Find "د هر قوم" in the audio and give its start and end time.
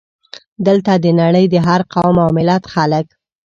1.49-2.15